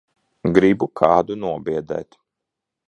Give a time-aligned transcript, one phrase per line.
[0.55, 2.21] Gribu kādu nobiedēt.